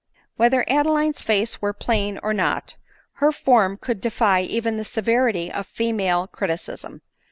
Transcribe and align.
Whether 0.35 0.65
Adeline's 0.67 1.21
face 1.21 1.61
were 1.61 1.73
plain 1.73 2.19
or 2.23 2.33
not, 2.33 2.73
her 3.17 3.31
form 3.31 3.77
could 3.77 4.01
defy 4.01 4.41
even 4.41 4.77
the 4.77 4.83
severity 4.83 5.51
of 5.51 5.67
female 5.67 6.25
criticism. 6.25 7.03